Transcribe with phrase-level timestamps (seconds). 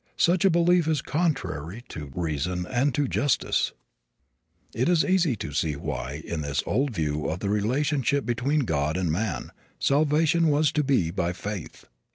[0.17, 3.71] Such a belief is contrary to reason and to justice.
[4.73, 8.97] It is easy to see why, in this old view of the relationship between God
[8.97, 11.85] and man, salvation was to be by faith.